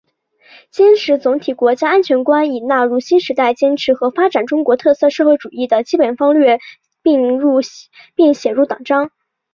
[0.71, 6.57] 坚持总体国家安全观已纳入新时代坚持和发展中国特色社会主义的基本方略
[7.03, 9.11] 并写入党章